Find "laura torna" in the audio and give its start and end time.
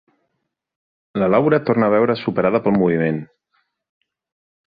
1.33-1.89